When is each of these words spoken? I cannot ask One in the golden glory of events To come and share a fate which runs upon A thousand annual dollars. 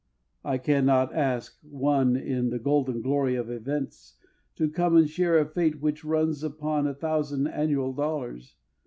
I 0.43 0.57
cannot 0.57 1.13
ask 1.13 1.59
One 1.61 2.15
in 2.15 2.49
the 2.49 2.57
golden 2.57 3.03
glory 3.03 3.35
of 3.35 3.51
events 3.51 4.15
To 4.55 4.67
come 4.67 4.95
and 4.95 5.07
share 5.07 5.37
a 5.37 5.45
fate 5.45 5.79
which 5.79 6.03
runs 6.03 6.43
upon 6.43 6.87
A 6.87 6.95
thousand 6.95 7.45
annual 7.45 7.93
dollars. 7.93 8.55